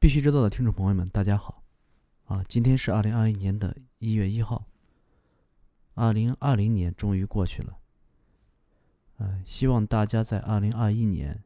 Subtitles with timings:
[0.00, 1.60] 必须知道的听众朋友们，大家好！
[2.26, 4.64] 啊，今天是二零二一年的一月一号，
[5.94, 7.76] 二零二零年终于过去了。
[9.16, 11.42] 呃，希望大家在二零二一年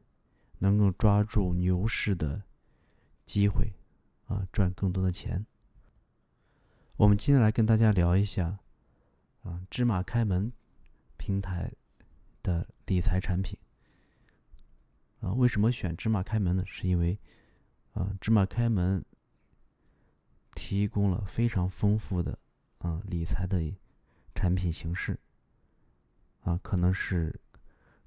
[0.59, 2.43] 能够抓住牛市的
[3.25, 3.73] 机会，
[4.27, 5.43] 啊，赚更多的钱。
[6.97, 8.59] 我们今天来跟大家聊一下，
[9.41, 10.53] 啊，芝麻开门
[11.17, 11.73] 平台
[12.43, 13.57] 的理财产品。
[15.21, 16.63] 啊，为什么选芝麻开门呢？
[16.67, 17.17] 是因为
[17.93, 19.03] 啊，芝麻开门
[20.55, 22.37] 提供了非常丰富的
[22.79, 23.61] 啊理财的
[24.33, 25.19] 产品形式，
[26.41, 27.39] 啊，可能是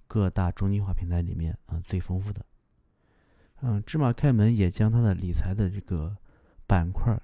[0.07, 2.45] 各大中心化平台里面啊最丰富的。
[3.63, 6.17] 嗯，芝麻开门也将它的理财的这个
[6.67, 7.19] 板块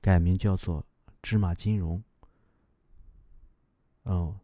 [0.00, 0.84] 改名叫做
[1.22, 2.02] 芝麻金融。
[4.02, 4.40] 哦，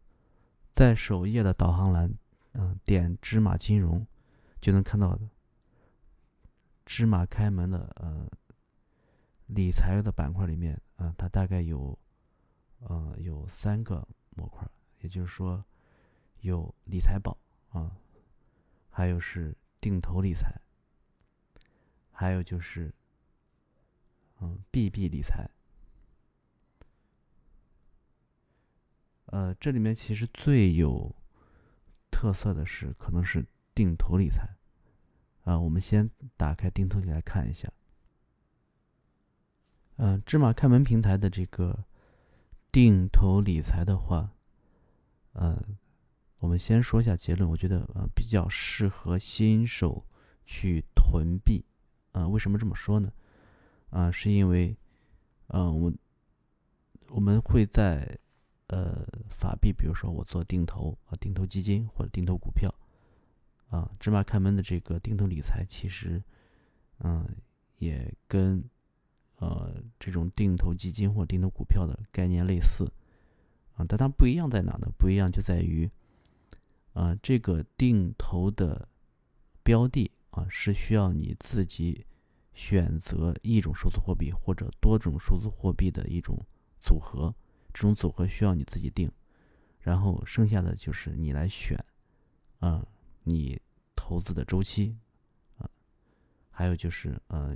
[0.73, 2.13] 在首页的导航栏，
[2.53, 4.07] 嗯，点芝麻金融
[4.61, 5.29] 就能看到的。
[6.89, 8.27] 芝麻开门的呃
[9.45, 11.97] 理财的板块里面啊，它大概有
[12.79, 14.67] 呃有三个模块，
[15.01, 15.63] 也就是说
[16.41, 17.37] 有理财宝
[17.69, 17.95] 啊，
[18.89, 20.59] 还有是定投理财，
[22.11, 22.91] 还有就是
[24.41, 25.47] 嗯 BB 理财。
[29.25, 31.15] 呃，这里面其实最有
[32.09, 34.58] 特色的是可能是定投理财。
[35.43, 37.71] 啊，我们先打开定投理来看一下。
[39.97, 41.85] 嗯，芝麻开门平台的这个
[42.71, 44.31] 定投理财的话，
[45.33, 45.61] 呃，
[46.37, 47.49] 我们先说一下结论。
[47.49, 50.05] 我觉得呃比较适合新手
[50.45, 51.65] 去囤币。
[52.11, 53.11] 啊，为什么这么说呢？
[53.89, 54.75] 啊，是因为，
[55.47, 55.93] 嗯，我
[57.09, 58.17] 我们会在
[58.67, 62.73] 呃法币，比如说我做定投啊，定投基金或者定投股票。
[63.69, 66.21] 啊，芝麻开门的这个定投理财，其实，
[66.99, 67.23] 嗯，
[67.77, 68.63] 也跟
[69.37, 72.91] 呃这种定投基金或定投股票的概念类似，
[73.75, 74.87] 啊，但它不一样在哪呢？
[74.97, 75.87] 不一样就在于，
[76.93, 78.87] 啊，这个定投的
[79.61, 82.03] 标的啊是需要你自己
[82.53, 86.43] 选择一种数字货币或者多种数字货币的一种
[86.81, 87.31] 组合，
[87.71, 89.11] 这种组合需要你自己定，
[89.79, 91.77] 然后剩下的就是你来选，
[92.57, 92.83] 啊。
[93.23, 93.59] 你
[93.95, 94.97] 投资的周期，
[95.57, 95.69] 啊，
[96.49, 97.55] 还有就是，呃，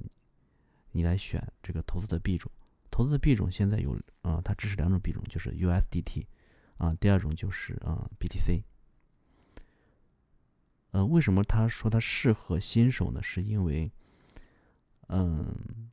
[0.92, 2.52] 你来选这个投资的币种。
[2.92, 6.26] 投资的币种现在有，啊，它支持两种币种，就是 USDT，
[6.78, 8.62] 啊，第二种就是啊 BTC。
[10.92, 13.24] 呃，为什么他说它适合新手呢？
[13.24, 13.92] 是因为，
[15.08, 15.90] 嗯，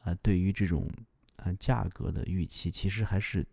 [0.00, 0.90] 啊，对于这种
[1.36, 3.46] 啊价格的预期，其实还是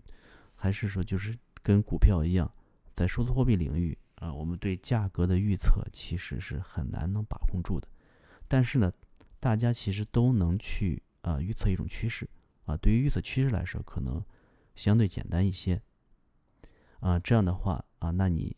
[0.55, 2.49] 还是说，就是跟股票一样，
[2.93, 3.97] 在数字货币领域。
[4.19, 7.87] 啊，我们对价格的预测其实是很难能把控住的，
[8.49, 8.91] 但是呢，
[9.39, 12.29] 大家其实都能去啊预测一种趋势
[12.65, 12.75] 啊。
[12.75, 14.21] 对于预测趋势来说，可能
[14.75, 15.81] 相对简单一些
[16.99, 17.17] 啊。
[17.17, 18.53] 这样的话啊，那你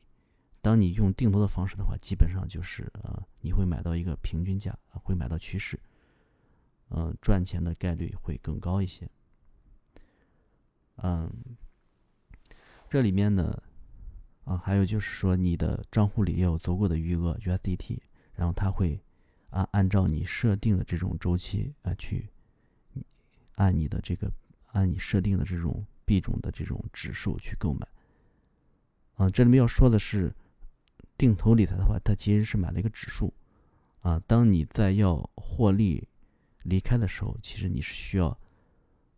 [0.64, 5.80] 当你用定投的方式的话，基本上就是啊，你会买到一个平均价，会买到趋势，
[6.90, 9.08] 嗯，赚钱的概率会更高一些。
[10.96, 11.32] 嗯，
[12.90, 13.62] 这里面呢。
[14.44, 18.00] 啊，还有就是说，你的账户里要有足够的余额 USDT，
[18.34, 19.00] 然后它会
[19.52, 22.28] 按按照你设定的这种周期啊去
[23.56, 24.32] 按你的这个
[24.72, 27.88] 按你设定的这种币种的这种指数去购买。
[29.14, 30.34] 啊，这里面要说的是，
[31.18, 33.32] 定投理财的话，它其实是买了一个指数。
[34.00, 36.08] 啊，当你在要获利
[36.64, 38.36] 离开的时候，其实你是需要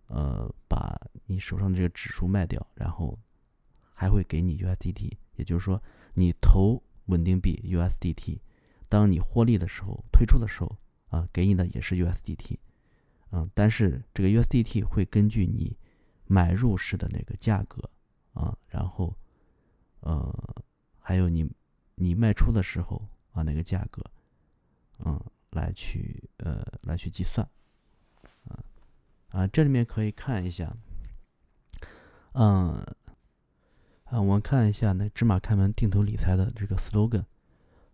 [0.07, 3.17] 呃把你手上的这个指数卖掉，然后。
[3.93, 5.81] 还会给你 USDT，也就是说，
[6.15, 8.39] 你投稳定币 USDT，
[8.89, 10.77] 当你获利的时候、退出的时候
[11.09, 12.57] 啊，给你的也是 USDT，
[13.31, 15.77] 嗯，但是这个 USDT 会根据你
[16.25, 17.89] 买入时的那个价格
[18.33, 19.15] 啊，然后
[20.01, 20.63] 呃，
[20.99, 21.49] 还有你
[21.95, 24.03] 你卖出的时候啊那个价格，
[24.99, 25.19] 嗯，
[25.51, 27.47] 来去呃来去计算，
[28.45, 28.63] 啊
[29.31, 30.75] 啊，这里面可以看一下，
[32.33, 32.83] 嗯。
[34.13, 37.25] 啊，我们看一下那芝麻开门定投理财的这个 slogan，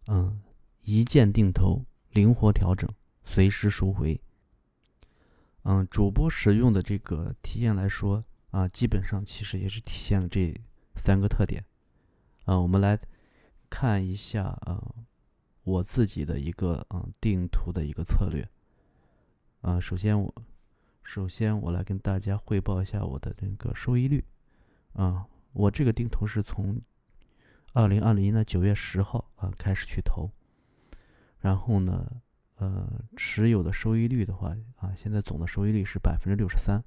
[0.08, 0.42] 嗯，
[0.82, 2.90] 一键定投，灵活调整，
[3.24, 4.20] 随时赎回。
[5.64, 8.22] 嗯，主播使用的这个体验来说
[8.52, 10.54] 啊，基本上其实也是体现了这
[10.98, 11.64] 三个特点。
[12.44, 13.00] 啊，我们来
[13.70, 14.94] 看一下啊，
[15.64, 18.46] 我自己的一个嗯定投的一个策略。
[19.62, 20.34] 啊，首先我
[21.02, 24.26] 首先我来跟大家汇报一下我的这个收益率。
[24.92, 25.26] 啊。
[25.54, 26.82] 我这个定投是从
[27.74, 30.30] 二零二零年的九月十号啊开始去投，
[31.40, 32.22] 然后呢，
[32.58, 36.84] 呃持有的收益率的话啊，现在总的收益率是百分之六十三。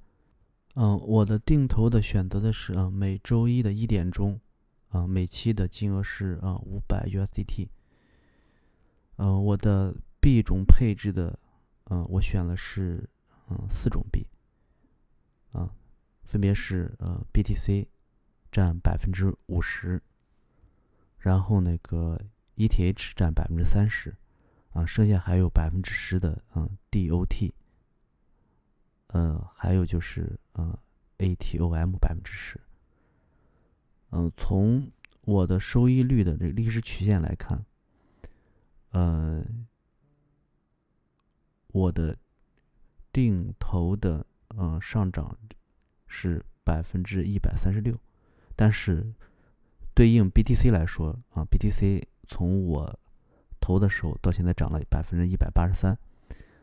[0.75, 4.39] 嗯，我的定投的选择的是啊，每周一的一点钟，
[4.89, 7.67] 啊，每期的金额是啊五百 USDT。
[9.17, 11.37] 嗯，我的币种配置的，
[11.91, 13.07] 嗯，我选了是
[13.49, 14.25] 嗯四种币，
[15.51, 15.69] 啊，
[16.23, 17.85] 分别是呃 BTC
[18.53, 19.99] 占百分之五十，
[21.17, 22.21] 然后那个
[22.55, 24.15] ETH 占百分之三十，
[24.73, 27.51] 啊，剩下还有百分之十的嗯 DOT。
[29.07, 30.77] 嗯，还有就是嗯
[31.17, 32.61] ，ATOM 百分之十。
[34.11, 34.91] 嗯，从
[35.21, 37.65] 我的收益率的这个历史曲线来看，
[38.91, 39.43] 呃，
[41.69, 42.15] 我的
[43.11, 45.35] 定投的嗯上涨
[46.05, 47.99] 是百分之一百三十六，
[48.55, 49.13] 但是
[49.93, 52.99] 对应 BTC 来说啊，BTC 从我
[53.59, 55.97] 投的时候到现在涨了百分之一百八十三。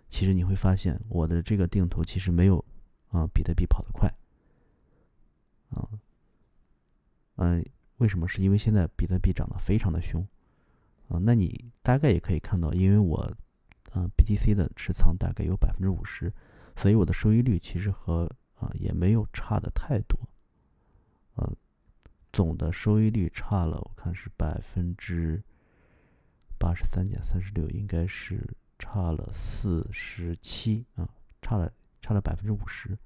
[0.09, 2.65] 其实你会发现，我的这个定投其实没有
[3.11, 4.13] 啊比特币跑得快，
[5.71, 5.89] 啊，
[7.37, 7.65] 嗯，
[7.99, 8.27] 为什么？
[8.27, 10.27] 是因为现在比特币涨得非常的凶，
[11.07, 13.19] 啊，那你大概也可以看到，因为我
[13.93, 16.33] 啊 BTC 的持仓大概有百分之五十，
[16.75, 18.29] 所以我的收益率其实和
[18.59, 20.19] 啊也没有差的太多，
[21.37, 21.49] 啊，
[22.33, 25.43] 总的收益率差了，我看是百分之
[26.59, 28.57] 八十三减三十六，应该是。
[28.83, 31.07] 差了四十七啊，
[31.43, 32.97] 差了差了百分之五十，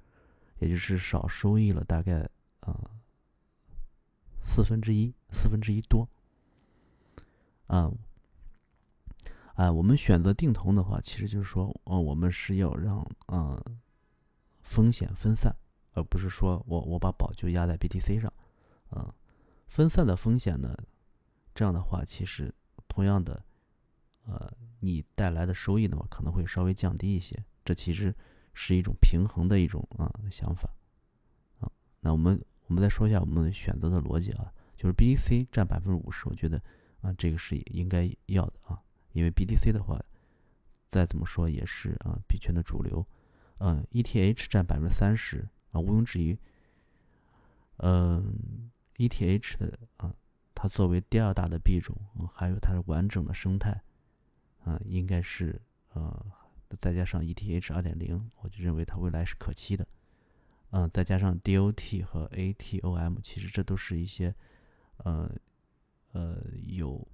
[0.60, 2.30] 也就是少收益了大概
[2.60, 2.92] 啊
[4.44, 6.08] 四分之一，四分之一多。
[7.66, 7.90] 啊
[9.56, 13.60] 啊，我们选择定投的话，其实就是说，呃，我们是要让啊
[14.62, 15.56] 风险分散，
[15.94, 18.32] 而不是说我我把宝就压在 BTC 上，
[18.94, 19.14] 啊，
[19.66, 20.76] 分散的风险呢，
[21.54, 22.54] 这样的话，其实
[22.88, 23.44] 同样的。
[24.26, 24.50] 呃，
[24.80, 27.44] 你带来的收益的话，可能会稍微降低一些。
[27.62, 28.14] 这其实
[28.54, 30.66] 是一种平衡的一种啊想法
[31.60, 31.70] 啊。
[32.00, 36.56] 那我们我们再说一下我们选择的逻辑啊，就是 BTC 占百分之五十，我觉得
[37.02, 38.80] 啊这个是应该要的啊，
[39.12, 40.02] 因为 BTC 的话，
[40.88, 43.06] 再怎么说也是啊币圈的主流。
[43.58, 46.34] 嗯，ETH 占百分之三十啊，毋庸置疑。
[47.76, 50.14] 嗯，ETH 的啊，
[50.54, 51.96] 它作为第二大的币种，
[52.32, 53.82] 还有它的完整的生态。
[54.64, 55.60] 啊，应该是
[55.92, 56.26] 呃，
[56.80, 59.86] 再加上 ETH 二点零，我就认为它未来是可期的。
[60.70, 64.34] 嗯，再加上 DOT 和 ATOM，其实这都是一些
[64.96, 65.30] 呃
[66.12, 67.06] 呃有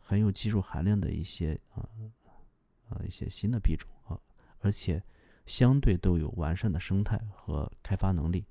[0.00, 1.86] 很有技术含量的一些啊
[2.88, 4.18] 啊一些新的币种啊，
[4.60, 5.02] 而且
[5.44, 8.46] 相对都有完善的生态和开发能力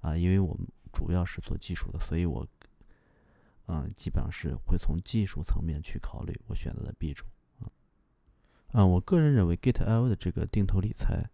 [0.00, 0.16] 啊。
[0.16, 0.64] 因为我们
[0.94, 2.46] 主要是做技术的，所以我
[3.66, 7.26] 嗯基本上是会从技术层面去考虑我选择的币种。
[8.68, 11.30] 啊，我个人认为 GitIO 的这个定投理财，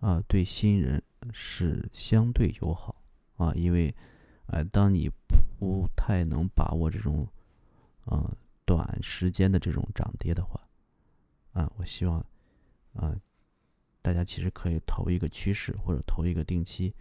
[0.00, 1.02] 啊，对新人
[1.32, 2.94] 是相对友好
[3.36, 3.94] 啊，因为，
[4.48, 5.10] 呃，当你
[5.58, 7.26] 不太能把握这种，
[8.04, 8.30] 啊，
[8.66, 10.60] 短时间的这种涨跌的话，
[11.54, 12.18] 啊，我希望，
[12.92, 13.16] 啊，
[14.02, 16.94] 大家其实可以投一个趋势或者投一个定期，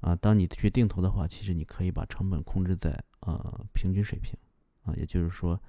[0.00, 4.38] 啊，当你去定投的话，其实你可以把成本控制在呃平均水平，
[4.82, 5.60] 啊，也就是说。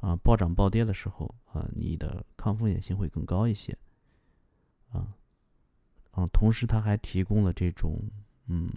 [0.00, 3.76] 啊，暴涨暴跌的时候啊，你的抗风险性会更高一些。
[4.92, 5.12] 啊，
[6.12, 8.00] 啊，同时它还提供了这种
[8.46, 8.70] 嗯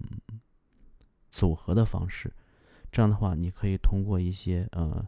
[1.31, 2.33] 组合的方式，
[2.91, 5.07] 这样的话，你可以通过一些呃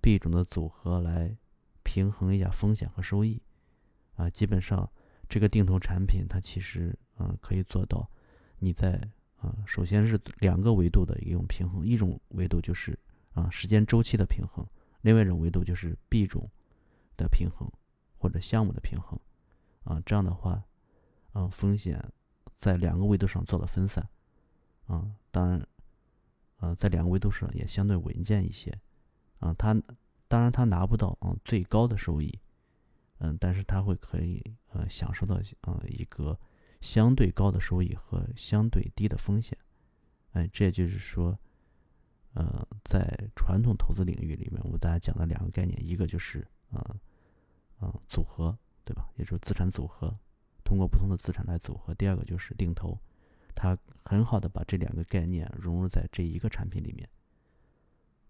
[0.00, 1.36] 币种的组合来
[1.82, 3.42] 平衡一下风险和收益。
[4.14, 4.88] 啊，基本上
[5.28, 8.08] 这个定投产品它其实啊可以做到
[8.60, 9.10] 你在
[9.42, 12.96] 啊首先是两个维度的一种平衡，一种维度就是
[13.32, 14.64] 啊时间周期的平衡。
[15.00, 16.48] 另外一种维度就是币种
[17.16, 17.68] 的平衡
[18.16, 19.18] 或者项目的平衡，
[19.82, 20.62] 啊，这样的话，
[21.32, 22.00] 嗯，风险
[22.60, 24.08] 在两个维度上做了分散，
[24.86, 25.66] 啊，当然，
[26.58, 28.70] 呃，在两个维度上也相对稳健一些，
[29.40, 29.74] 啊，它
[30.28, 32.38] 当然它拿不到啊最高的收益，
[33.18, 36.38] 嗯，但是它会可以呃享受到啊一个
[36.82, 39.56] 相对高的收益和相对低的风险，
[40.32, 41.38] 哎，这也就是说。
[42.34, 46.96] 呃，在传统投资领域里面，我们大家讲的两个概念，一个就是呃，
[47.78, 49.06] 呃，组合，对吧？
[49.16, 50.18] 也就是资产组合，
[50.64, 51.92] 通过不同的资产来组合。
[51.92, 52.98] 第二个就是定投，
[53.54, 57.06] 它很好的把这两个概念融入在这一个产品里面，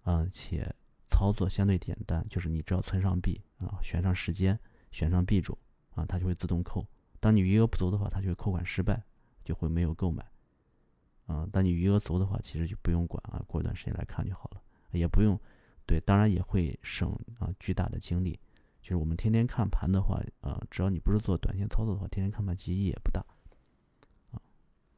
[0.03, 0.75] 啊，且
[1.09, 4.59] 操作相对简单，就是你只要存上币啊，选上时间，
[4.91, 5.57] 选上币种
[5.95, 6.85] 啊，它就会自动扣。
[7.23, 9.01] 当你余额不足的话，它就会扣款失败，
[9.45, 10.29] 就会没有购买。
[11.27, 15.39] 啊，当你余额足的话，其实就不用管啊，过一段时间来看就好了，也不用，
[15.87, 18.41] 对，当然也会省啊巨大的精力
[18.81, 23.25] 就是我们天天看盘的话，啊，只要你不是做短线操作的话，天天看盘其意义也不大，
[24.33, 24.43] 啊，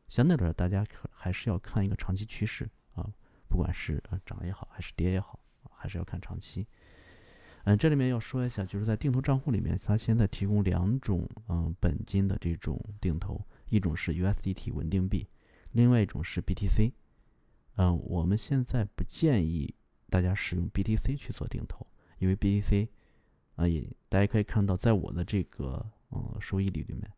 [0.08, 3.06] 相对来说，大家可还是要看一个长期趋势啊，
[3.48, 5.38] 不管是涨也好，还是跌也好，
[5.70, 6.66] 还是要看长期。
[7.64, 13.40] 嗯，这里面要说一下，就是在定投账户里面，它现在提供两种嗯本金的这种定投，
[13.70, 15.26] 一种是 USDT 稳定币，
[15.72, 16.92] 另外一种是 BTC。
[17.76, 19.74] 嗯，我们现在不建议
[20.10, 21.86] 大家使用 BTC 去做定投，
[22.18, 22.86] 因为 BTC
[23.56, 27.10] 啊也大家可以看到，在我的这个嗯收益率里面，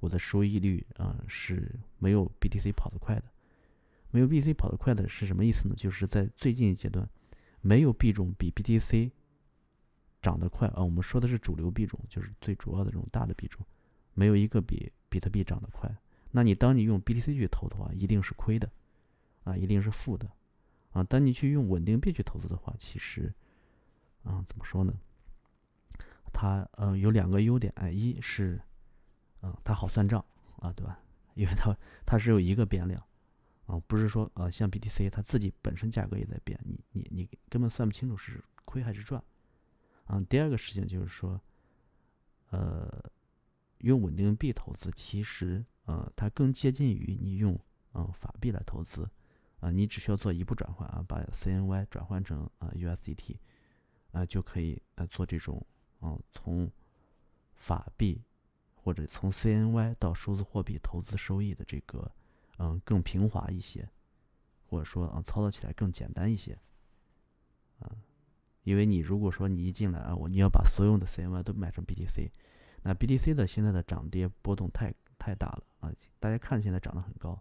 [0.00, 3.24] 我的收益率啊是没有 BTC 跑得快的。
[4.10, 5.74] 没有 BTC 跑得快的是什么意思呢？
[5.74, 7.08] 就是在最近阶段，
[7.62, 9.10] 没有币种比 BTC
[10.22, 10.82] 涨得快啊！
[10.82, 13.64] 我们说的是主流币种，就是最主要的这种大的币种，
[14.14, 15.94] 没有一个比比特币涨得快。
[16.32, 18.70] 那你当你用 BTC 去投的话，一定是亏的，
[19.44, 20.30] 啊，一定是负的，
[20.92, 21.02] 啊。
[21.04, 23.32] 当你去用稳定币去投资的话，其实，
[24.24, 24.92] 啊，怎么说呢？
[26.32, 28.60] 它呃有两个优点，哎，一是，
[29.42, 30.22] 嗯，它好算账
[30.58, 30.98] 啊，对吧？
[31.34, 33.02] 因为它它是有一个变量，
[33.66, 39.22] 啊，不是说呃像 BTC 它自己本身价格也在变，你你你根本算不清楚是亏还是赚。
[40.08, 41.40] 嗯，第二个事情就是说，
[42.50, 43.02] 呃，
[43.78, 47.58] 用稳定币投资，其实呃，它更接近于你用
[47.92, 49.08] 嗯法币来投资，
[49.60, 53.36] 啊，你只需要做一步转换啊，把 CNY 转换成啊 USDT，
[54.12, 55.64] 啊就可以呃做这种
[56.00, 56.70] 嗯从
[57.54, 58.22] 法币
[58.74, 62.08] 或者从 CNY 到数字货币投资收益的这个
[62.58, 63.88] 嗯更平滑一些，
[64.68, 66.56] 或者说啊操作起来更简单一些，
[67.80, 67.90] 啊。
[68.66, 72.28] 因为你如果说你一进来啊，我你要把所有的 CNY 都买成 BTC，
[72.82, 75.92] 那 BTC 的现在的涨跌波动太太大了啊！
[76.18, 77.40] 大家看现在涨得很高，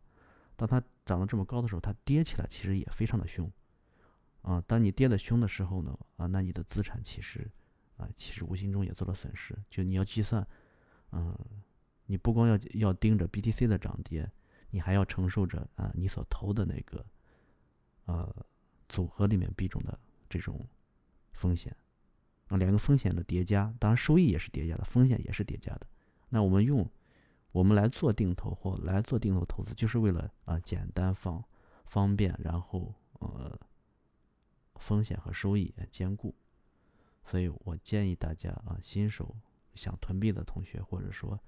[0.55, 3.51] 当它涨得这么高的时候，它跌起来其实也非常的凶
[4.43, 4.63] 啊。
[4.67, 7.49] 当你跌的凶的时候呢，啊，那你的资产其实
[7.97, 9.57] 啊，其实无形中也做了损失。
[9.67, 10.47] 就你要计算，
[11.11, 11.35] 嗯，
[12.05, 14.31] 你不光要要盯着 BTC 的涨跌，
[14.69, 17.03] 你还要承受着啊你所投的那个
[18.05, 18.45] 呃
[18.87, 19.97] 组合里面币种的
[20.29, 20.63] 这种。
[21.35, 21.75] 风险
[22.47, 25.87] 啊，两个风险的叠加，当然收益也是叠加的，风险也是叠加的。
[26.29, 26.89] 那我们用
[27.51, 31.43] 我们来做定投或来做定投投资，就是为了啊简单方
[31.85, 33.59] 方便，然后呃
[34.75, 36.33] 风险和收益兼顾。
[37.25, 39.35] 所以我建议大家啊，新手
[39.73, 41.39] 想囤币的同学，或者说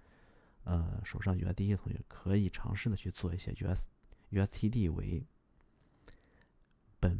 [0.64, 3.86] 呃手上 USD 的同学，可以尝试的去做一些 US
[4.32, 5.26] USTD 为
[7.00, 7.18] 本。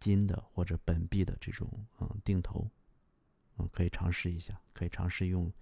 [0.00, 1.68] 金的或者本币的这种
[2.00, 2.68] 嗯定投，
[3.58, 5.52] 嗯可以尝试一下，可以尝试用，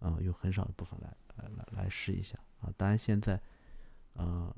[0.00, 2.72] 呃用很少的部分来来来试一下啊。
[2.76, 3.40] 当然现在，
[4.14, 4.54] 呃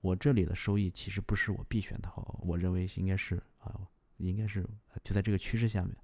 [0.00, 4.68] 我这里的收益其实不是我必选的好，我认为应该是啊应该是
[5.04, 5.96] 就在这个趋势下面，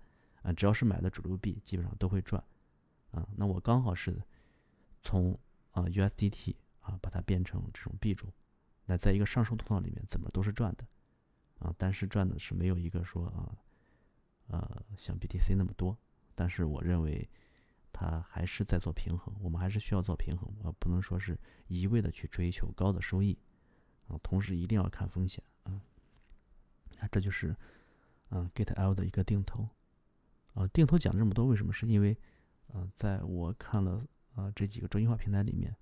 [0.42, 2.42] 啊只要是买的主流币基本上都会赚，
[3.11, 4.23] 啊那我刚好是
[5.02, 5.37] 从
[5.73, 8.33] 啊 USDT 啊把它变成这种币种，
[8.87, 10.87] 那在一个上升通道里面怎么都是赚的。
[11.59, 13.57] 啊，但是赚的是没有一个说啊，
[14.49, 15.97] 呃，像 BTC 那么多。
[16.35, 17.29] 但是我认为，
[17.93, 19.35] 它还是在做平衡。
[19.41, 21.37] 我们还是需要做平衡，而不能说是
[21.67, 23.37] 一味的去追求高的收益，
[24.07, 25.81] 啊，同时一定要看风险啊。
[27.00, 27.57] 那这就是，
[28.31, 29.69] 嗯，GetL 的一个定投。
[30.55, 31.73] 啊，定投讲这么多，为什么？
[31.73, 32.17] 是因为，
[32.73, 35.75] 嗯，在我看了啊这几个中心化平台里面，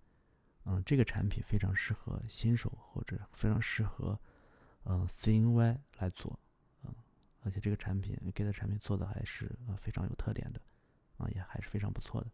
[0.65, 4.19] 嗯，这个产品非常适合新手，或者非常适合。
[4.89, 6.39] 嗯，CNY 来做，
[6.85, 6.95] 嗯，
[7.43, 10.61] 而且这个产品给的产品做的还是呃非常有特点的，
[11.17, 12.31] 啊，也还是非常不错的。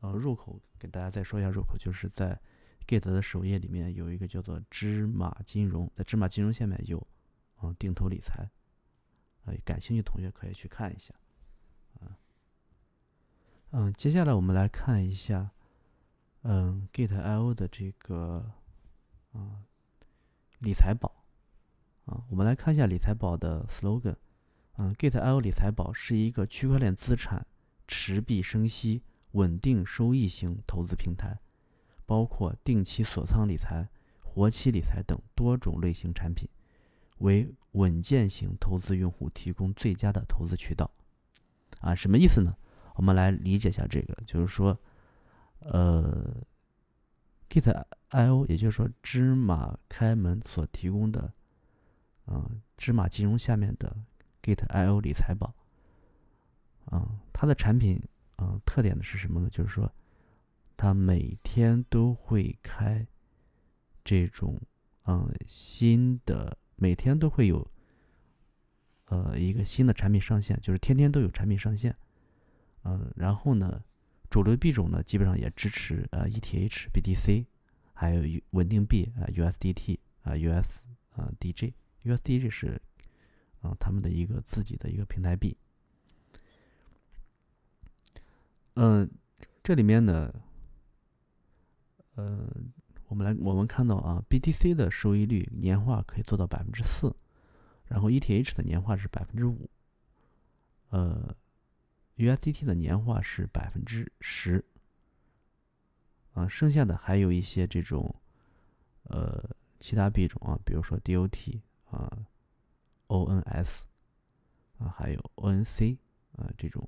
[0.00, 2.40] 呃，入口给大家再说一下入口，就是在
[2.86, 7.04] Get 的首页里面有一个叫做芝麻金融，在芝麻金融下面有，
[7.60, 8.48] 嗯，定投理财，
[9.46, 11.12] 呃，感兴趣同学可以去看一下，
[11.98, 12.16] 啊，
[13.72, 15.50] 嗯，接下来我们来看一下，
[16.42, 18.52] 嗯，Get.io 的这个，
[19.32, 19.64] 啊，
[20.60, 21.15] 理财宝。
[22.06, 24.16] 啊，我们来看一下理财宝的 slogan。
[24.78, 27.46] 嗯，Get.io 理财宝是一个区块链资产
[27.88, 31.38] 持币生息、稳定收益型投资平台，
[32.04, 33.88] 包括定期锁仓理财、
[34.20, 36.48] 活期理财等多种类型产品，
[37.18, 40.90] 为稳健型投资用户提供最佳的投资渠道。
[41.80, 42.54] 啊，什么意思呢？
[42.94, 44.78] 我们来理解一下这个，就是说，
[45.60, 46.36] 呃
[47.48, 51.32] ，Get.io 也就是说芝麻开门所提供的。
[52.26, 53.96] 嗯，芝麻金融下面的
[54.42, 55.54] Get.io 理财宝，
[56.92, 58.02] 嗯，它的产品，
[58.38, 59.48] 嗯，特点的是什么呢？
[59.50, 59.92] 就是说，
[60.76, 63.06] 它每天都会开
[64.04, 64.60] 这种，
[65.04, 67.70] 嗯，新的，每天都会有，
[69.06, 71.96] 呃，一个新的产品上线，就是天天都有产品上线，
[72.82, 73.82] 嗯，然后呢，
[74.28, 77.46] 主流币种呢基本上也支持呃 ETH、BTC，
[77.94, 81.72] 还有稳定币啊 USDT 啊 US 啊 D J
[82.06, 82.80] USD 这是
[83.60, 85.56] 啊他们的一个自己的一个平台币。
[88.74, 89.10] 嗯，
[89.64, 90.32] 这里面呢，
[92.14, 92.46] 呃，
[93.08, 97.16] 我们来我们看到啊，BTC 的收益率年化可以做到百分之四，
[97.86, 99.70] 然后 ETH 的年化是百分之五，
[100.90, 101.34] 呃
[102.18, 104.62] ，USDT 的年化是百分之十，
[106.34, 108.14] 啊，剩下的还有一些这种
[109.04, 111.60] 呃其他币种啊，比如说 DOT
[111.96, 112.26] 啊
[113.08, 113.80] ，ONS
[114.78, 115.96] 啊，还有 ONC
[116.36, 116.86] 啊这种。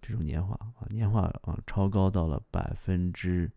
[0.00, 3.50] 这种年化啊，年化啊超高到了百分之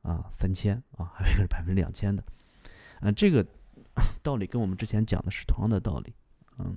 [0.00, 2.24] 啊三千啊， 还有一个是百分之两千的，
[3.02, 3.46] 嗯，这个
[4.22, 6.14] 道理跟我们之前讲的是同样的道理，
[6.58, 6.76] 嗯，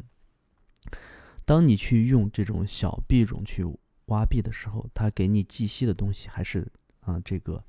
[1.46, 3.64] 当你去用这种小币种去
[4.08, 7.64] 挖币的时候，它给你计息的东西还是啊这个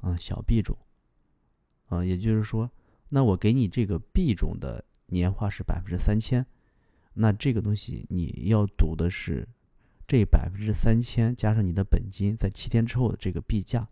[0.00, 0.76] 啊小币种，
[1.90, 2.68] 啊，也就是说，
[3.10, 6.44] 那我给你这个币种的年化是百分之三千，
[7.12, 9.46] 那这个东西你要赌的是。
[10.08, 13.86] 这百分之三千加上你的本金，在七天之后的这个币价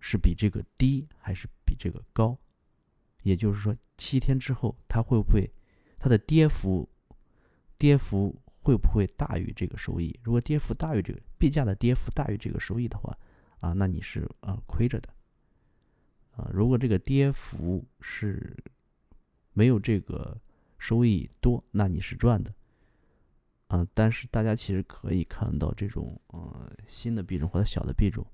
[0.00, 2.36] 是比这个低还是比这个高？
[3.22, 5.48] 也就是说，七天之后它会不会
[6.00, 6.88] 它的跌幅
[7.78, 10.18] 跌幅会不会大于这个收益？
[10.24, 13.16] 如果跌幅大于这个币价的跌幅大于这个收益的话，
[13.60, 15.08] 啊，那你是啊亏着的。
[16.38, 18.56] 啊，如果这个跌幅是
[19.52, 20.40] 没有这个
[20.78, 22.54] 收益多，那你是赚的。
[23.66, 28.24] 啊，但是大家其实可以看到这种呃新的币种或者小的币种，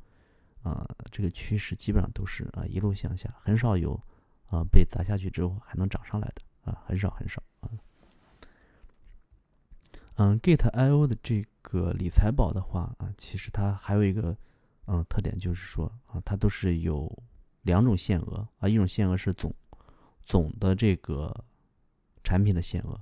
[0.63, 4.01] 啊，这个趋势基本上都是啊一路向下，很少有
[4.47, 7.71] 啊被砸下去之后还能涨上来的啊，很少很少啊。
[10.17, 14.37] 嗯，Gate.io 的这个理财宝的话啊，其实它还有一个
[14.87, 17.11] 嗯特点就是说啊，它都是有
[17.65, 19.55] 两种限额啊，一种限额是总
[20.25, 21.45] 总的这个
[22.23, 22.99] 产品的限额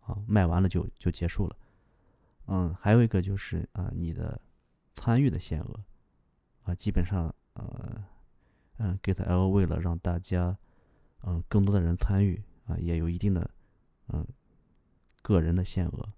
[0.00, 1.56] 啊，卖完了就就结束了。
[2.46, 4.40] 嗯，还有一个就是啊，你的
[4.94, 5.80] 参与的限额
[6.62, 8.04] 啊，基本上呃，
[8.76, 10.56] 嗯，GetL 为了让大家
[11.22, 13.50] 嗯更多的人参与啊，也有一定的
[14.08, 14.26] 嗯
[15.22, 16.12] 个人的限额。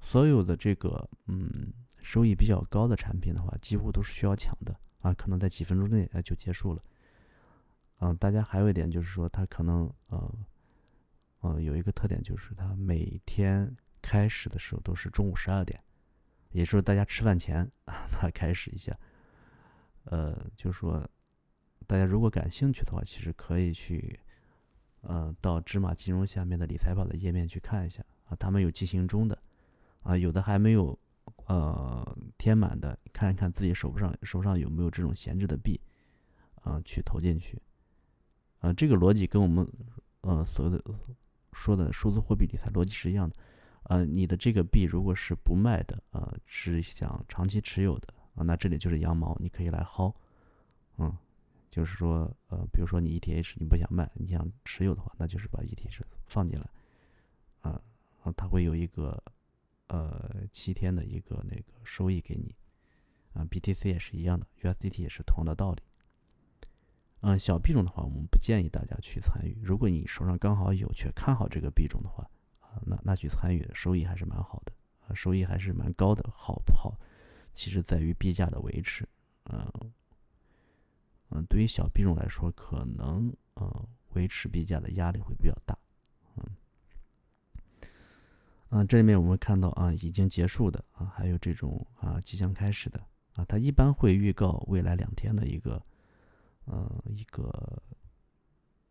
[0.00, 1.72] 所有的这个嗯
[2.10, 6.82] 收益比较高的产品的话，几乎都是需要抢的啊，可能在几分钟内啊就结束了。
[8.00, 10.32] 嗯，大家还有一点就是说，它可能呃。
[11.42, 15.82] 呃，有一个特点就是它每天开始的时候都是中午十二点，
[16.50, 18.94] 也就是大家吃饭前啊， 它开始一下。
[20.04, 21.08] 呃，就是说，
[21.86, 24.20] 大家如果感兴趣的话，其实可以去，
[25.00, 29.42] 呃，到芝麻金融下面的理财宝的页面去看一下啊，他们有进行中的，
[30.02, 30.98] 啊，有的还没有
[31.52, 35.80] 呃填满的，看一看自己手上手上有没有这种闲置的币，
[36.62, 37.60] 啊，去投进去。
[38.60, 39.66] 啊，这个逻辑跟我们
[40.20, 40.82] 呃所有的。
[41.52, 43.34] 说的数字货币理财逻辑是一样的，
[43.82, 50.14] 呃，你的这个币如果是不卖的，呃，是想长期持有的啊，那这里就是羊毛，你可以来薅，
[50.96, 51.12] 嗯，
[51.68, 56.70] 就是说，呃，比如说你 ETH 你不想卖，你想持有的话，那就是把 ETH 放进来，
[57.62, 57.82] 啊，
[58.22, 59.20] 啊，它会有一个，
[59.90, 62.54] 呃，七天的一个那个收益给你，
[63.32, 65.82] 啊，BTC 也是一样的，USDT 也是同样的道理。
[67.22, 69.58] 嗯，小币种的话，我们不建议大家去参与。
[69.60, 72.22] 如果你手上刚好有，却看好这个币种的话，
[72.60, 74.72] 啊，那那去参与，收益还是蛮好的，
[75.08, 76.30] 啊，收益还是蛮高的。
[76.32, 76.96] 好不好，
[77.52, 79.04] 其实在于币价的维持。
[79.46, 79.92] 嗯，
[81.30, 85.76] 嗯，对于小币种来说，可能呃维持币价的压力会比较大。
[86.36, 86.44] 嗯，
[88.70, 92.98] 嗯，这里面我们看到啊，已经结束的啊，还有这种啊即将开始的
[93.34, 95.80] 啊，它一般会预告未来两天的一个。
[96.66, 97.82] 呃，一个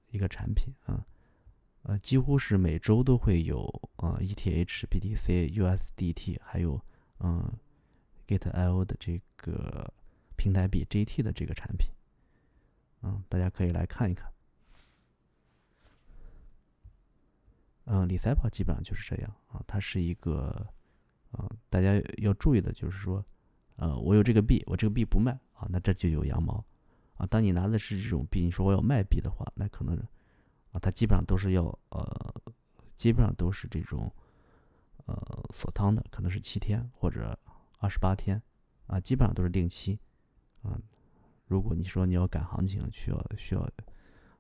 [0.10, 1.06] 一个产品啊，
[1.84, 3.64] 呃，几乎是每周都会有
[3.96, 6.82] 啊，ETH、BTC、USDT，还有
[7.20, 7.50] 嗯
[8.28, 9.94] ，GET IO 的这个
[10.36, 11.90] 平台币 GT 的这个产品，
[13.04, 14.30] 嗯，大家可以来看一看。
[17.92, 20.64] 嗯，理财宝基本上就是这样啊，它是一个
[21.32, 23.26] 啊，大家要注意的就是说，
[23.78, 26.64] 呃，我有这个币，我这个币不卖啊，那这就有羊毛。
[27.16, 29.98] 啊，当你拿的是这种币，你说我要卖币的话，那可能，
[30.72, 32.34] 啊，它基本上都是要，呃，
[32.96, 34.10] 基本上都是这种，
[35.08, 35.16] 呃，
[35.52, 37.38] 锁仓的，可能是七天或者
[37.80, 38.40] 二十八天，
[38.86, 39.98] 啊，基本上都是定期，
[40.62, 40.80] 啊，
[41.48, 43.68] 如果你说你要赶行情，需要需要，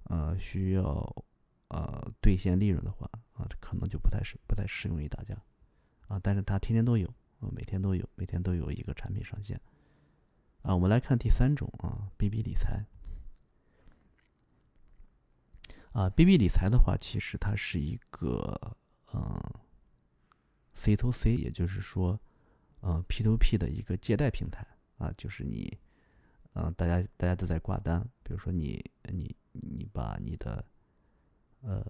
[0.04, 1.26] 呃，需要，
[1.70, 5.34] 呃，兑现利润的话，啊，这可能就不太适不太适用于大家，
[6.10, 7.08] 啊，但是它天天都有
[7.39, 9.60] 啊，每天都有，每天都有一个产品上线。
[10.62, 10.75] 啊。
[10.75, 12.86] 我们来看第三种啊，BB 理财。
[15.93, 18.78] 啊，BB 理财的话，其实它是一个
[19.13, 19.41] 嗯
[20.75, 22.19] C to C，也就是说，
[22.82, 24.67] 嗯 P to P 的一个借贷平台。
[24.97, 25.80] 啊，就是你
[26.54, 30.63] 嗯，大家大家都在挂单，比如说你你你把你的
[31.62, 31.86] 呃，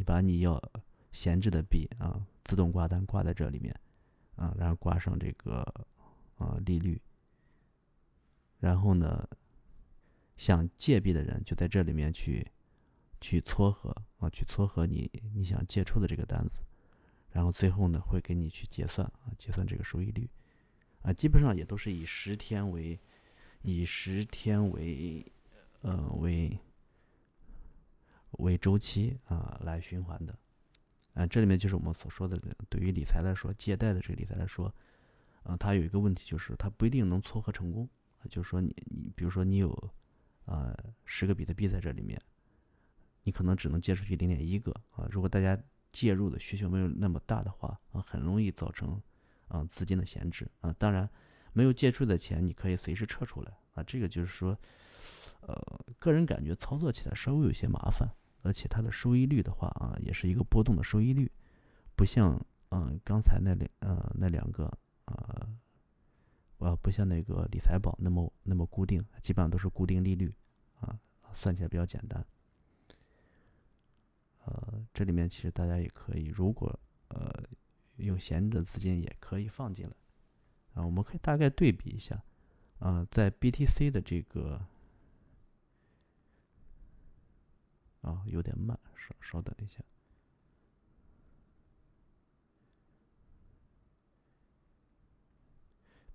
[0.00, 0.58] 你把你要
[1.12, 3.78] 闲置的币啊，自动挂单挂在这里面，
[4.34, 5.60] 啊，然后挂上这个
[6.38, 6.98] 啊利率，
[8.60, 9.28] 然后呢，
[10.38, 12.50] 想借币的人就在这里面去
[13.20, 16.60] 去撮合啊，去撮合你你想借出的这个单子，
[17.30, 20.26] 然后最后呢会给你去结算啊，结算这个收益率，
[21.02, 22.98] 啊，基本上也都是以十天为
[23.60, 25.30] 以十天为
[25.82, 26.58] 呃为。
[28.40, 30.38] 为周期啊来循环的，
[31.14, 34.72] 啊，这里面就是我们所说的，对于理财来说，借贷的这个理财来说，
[35.42, 37.88] 啊，它有一个问题就是它不一定能撮合成功，
[38.28, 39.72] 就是说你你比如说你有
[40.44, 42.20] 啊十个比特币在这里面，
[43.22, 45.58] 你可能只能借出去零点一个啊，如果大家
[45.92, 49.00] 介入的需求没有那么大的话啊，很容易造成
[49.48, 51.08] 啊资金的闲置啊，当然
[51.52, 54.56] 没有借出的钱你可以随时撤出来啊，这个就是说，
[55.40, 55.56] 呃，
[55.98, 58.08] 个人感觉操作起来稍微有些麻烦。
[58.42, 61.30] 而且它的收益率的话啊，也是一个波动的收益率，
[61.94, 64.64] 不像嗯刚才那两呃那两个
[65.04, 65.48] 啊，
[66.58, 70.32] 呃不像那个理财宝那么那么固定，基本上都是固定利率
[70.80, 70.98] 啊，
[71.34, 72.24] 算起来比较简单。
[74.44, 77.30] 呃，这里面其实大家也可以，如果呃
[77.96, 79.94] 有闲置的资金也可以放进来
[80.74, 82.22] 啊，我们可以大概对比一下
[82.78, 84.60] 啊，在 BTC 的这个。
[88.02, 89.82] 啊，有点慢，稍稍等一下。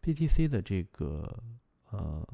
[0.02, 1.44] BTC 的这个
[1.90, 2.28] 呃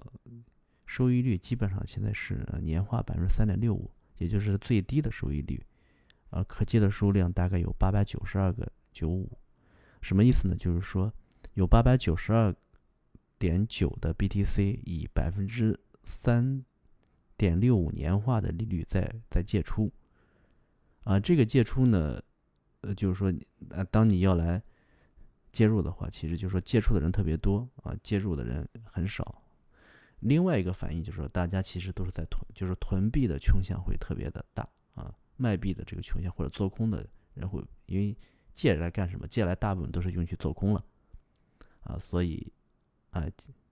[0.85, 5.65] 收益率基本上现在是年化百分之三点六五，也就是最低的收益率。
[6.29, 9.37] 啊，可借的数量大概有八百九十二个九五，
[10.01, 10.55] 什么意思呢？
[10.55, 11.13] 就是说
[11.55, 12.55] 有八百九十二
[13.37, 16.63] 点九的 BTC 以百分之三。
[17.41, 19.91] 点六五年化的利率在在借出，
[21.05, 22.21] 啊，这个借出呢，
[22.81, 23.33] 呃，就是说，
[23.69, 24.61] 呃，当你要来
[25.51, 29.41] 介入的话，其实就是说借出的人特别多啊，介入的人很少。
[30.19, 38.15] 另外一个反应就是说，大家其实都是在囤，就是囤币的倾向会特别的大啊，卖币的这个倾向或者做空的人会，因为
[38.53, 39.27] 借来干什么？
[39.27, 40.85] 借来大部分都是用去做空了，
[41.85, 42.53] 啊，所以，
[43.09, 43.25] 啊，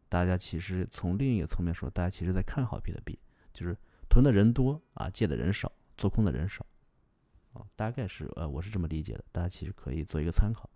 [0.08, 3.20] 大家其实从另一个层面说，大家其实在看好比特币。
[3.54, 3.78] 就是
[4.10, 6.66] 囤的人多啊，借的人少，做空的人少，
[7.54, 10.70] 啊，大概是呃，我是这么理解的，大家其实可以做一个参考。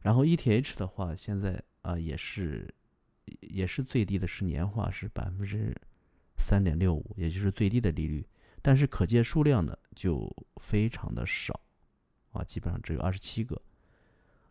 [0.00, 2.72] 然后 ETH 的话，现在啊也是
[3.40, 5.74] 也是最低的是年化是百分之
[6.36, 8.26] 三点六五，也就是最低的利率，
[8.60, 10.28] 但是可借数量呢就
[10.60, 11.60] 非常的少，
[12.32, 13.60] 啊，基本上只有二十七个，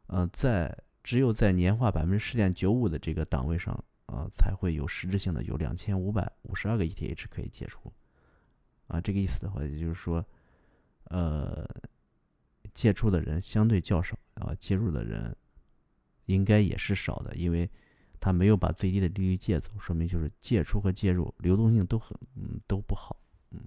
[0.08, 3.84] 嗯，在只有在年化百分之十点九五的这个档位上。
[4.12, 7.90] 啊，才会有实质性的有两千五百五十二个 ETH 可以借出，
[8.88, 10.26] 啊，这个意思的话，也就是说，
[11.06, 11.66] 呃，
[12.74, 15.34] 借出的人相对较少，啊，介入的人
[16.26, 17.70] 应该也是少的，因为
[18.20, 23.16] 他没有把最低的利率借走，说明就是借出和介入流动性都很，嗯，都不好，
[23.52, 23.62] 嗯，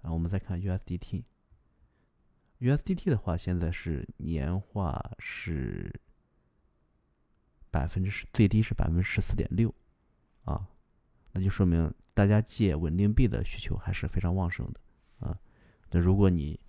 [0.00, 6.00] 然后我们再看 USDT，USDT 的话，现在是年化是。
[7.72, 9.74] 百分之十最低是百分之十四点六，
[10.44, 10.68] 啊，
[11.32, 14.80] 那就说明大家借稳定币的需求还是非常旺盛的，
[15.26, 15.36] 啊，
[15.90, 16.60] 那如果你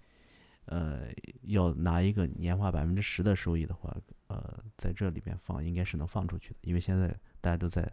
[0.65, 1.09] 呃
[1.41, 3.93] 要拿一个年化百分之十的收益的话，
[4.27, 7.91] 呃，在这里边放应该是能放出去的，因为现在大家都在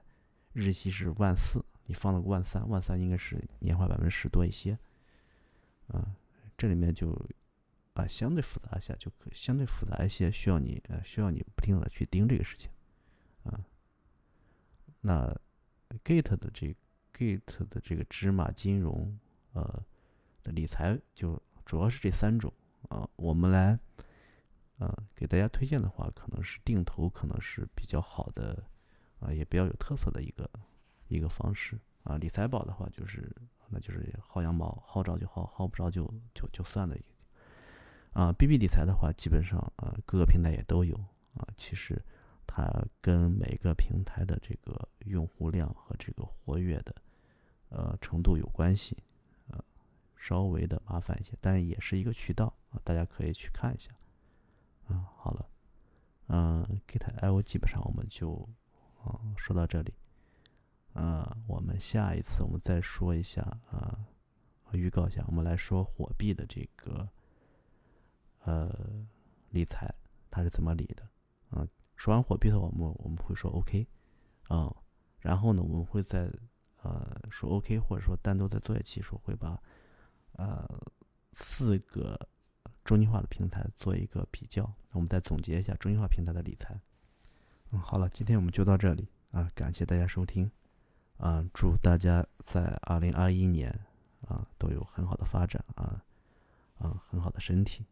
[0.53, 4.79] 日息是万四，你放了个万三，万三应该是年化百分之十多一些，
[5.89, 6.15] 啊，
[6.57, 7.11] 这里面就
[7.95, 12.71] 啊相对复杂一下，就可相对复杂一些，需要你呃需要你不停的去盯这个事情。
[13.45, 13.61] 啊，
[15.01, 15.35] 那
[16.05, 16.75] Gate 的这
[17.15, 19.19] Gate 的这个芝麻金融
[19.53, 19.83] 呃
[20.43, 22.53] 的理财就主要是这三种
[22.89, 23.79] 啊，我们来
[24.79, 28.63] 啊给大家推荐的话，可能是定投，可能是比较好的
[29.21, 30.49] 啊，也比较有特色的一个
[31.09, 32.17] 一个方式啊。
[32.17, 33.35] 理财宝的话，就是
[33.69, 36.97] 那就是薅羊毛，薅着就薅，薅不着就就就算了。
[38.13, 40.95] 啊，BB 理财的话，基本上啊各个平台也都有
[41.35, 42.01] 啊，其实。
[42.53, 42.69] 它
[43.01, 46.93] 跟每个平台的这个用户量和这个活跃的
[47.69, 48.97] 呃程度有关系，
[49.47, 49.65] 呃，
[50.17, 53.93] 稍微的麻烦一些，但也是一个渠道啊，大家可以去看一下
[54.89, 55.49] 嗯，好了，
[56.27, 58.49] 嗯，，Git，I O 基本上我们就
[59.01, 59.95] 啊说到这里，
[60.93, 63.97] 啊，我们下一次我们再说一下啊，
[64.73, 67.09] 预告一下，我们来说火币的这个
[68.41, 68.77] 呃
[69.51, 69.89] 理财，
[70.29, 71.09] 它是怎么理的？
[71.51, 71.67] 啊，
[72.01, 73.87] 说完火币的话，我们我们会说 OK，
[74.49, 74.75] 啊，
[75.19, 76.33] 然后呢，我们会在
[76.83, 79.61] 呃说 OK，或者说单独在作业期说会把
[80.33, 80.67] 呃
[81.35, 82.19] 四个。
[82.83, 86.81] 中心化的平台做一个比较，我们再总结一下中心化平台的理财。
[87.71, 90.51] 嗯，好了，今天我们就到这里啊，感谢大家收听，
[91.19, 93.71] 啊，祝大家在二零二一年
[94.23, 96.03] 啊都有很好的发展啊，
[96.79, 97.85] 啊，很好的身体。